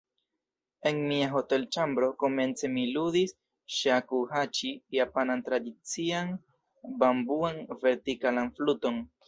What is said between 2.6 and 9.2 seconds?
mi ludis ŝakuhaĉi, japanan tradician bambuan vertikalan fluton.